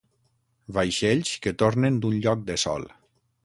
Vaixells 0.77 1.35
que 1.45 1.55
tornen 1.65 2.03
d’un 2.05 2.19
lloc 2.25 2.45
de 2.51 2.57
sol. 2.67 2.89